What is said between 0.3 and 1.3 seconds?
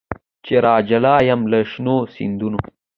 چي راجلا